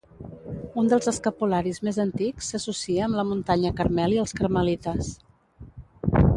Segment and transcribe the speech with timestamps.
[0.83, 5.15] Un dels escapularis més antics s'associa amb la Muntanya Carmel i els carmelites.